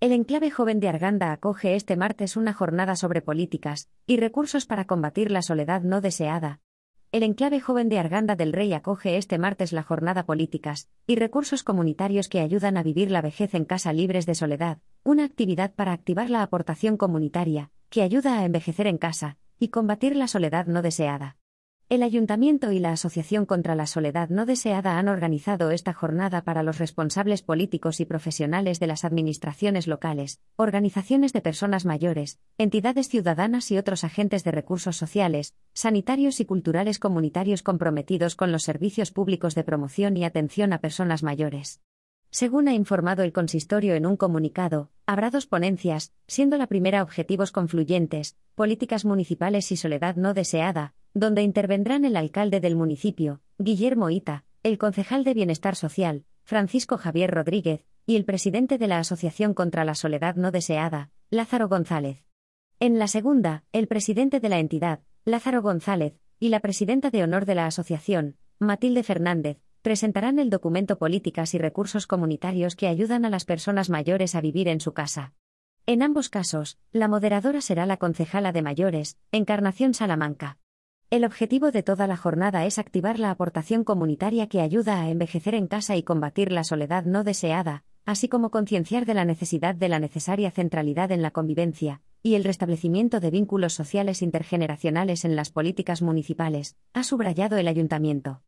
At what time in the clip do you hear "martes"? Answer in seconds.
1.96-2.36, 9.38-9.72